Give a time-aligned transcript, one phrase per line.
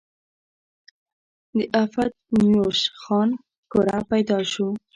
[1.57, 3.29] د افتينوش خان
[3.71, 4.67] کره پيدا شو